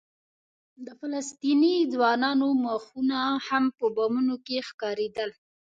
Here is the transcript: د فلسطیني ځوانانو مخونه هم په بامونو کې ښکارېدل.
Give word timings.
د 0.85 0.87
فلسطیني 0.99 1.75
ځوانانو 1.93 2.47
مخونه 2.65 3.19
هم 3.47 3.63
په 3.77 3.85
بامونو 3.95 4.35
کې 4.45 4.57
ښکارېدل. 4.67 5.29